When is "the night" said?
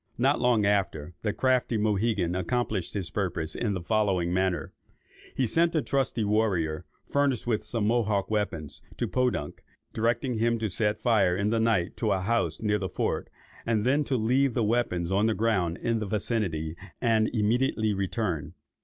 11.51-11.97